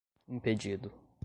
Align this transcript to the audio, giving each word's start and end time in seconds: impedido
impedido 0.31 0.91